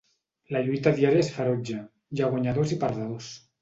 La 0.55 0.63
lluita 0.67 0.93
diària 1.01 1.23
és 1.27 1.31
ferotge, 1.37 1.79
hi 2.17 2.21
ha 2.29 2.35
guanyadors 2.35 2.79
i 2.79 2.85
perdedors. 2.87 3.35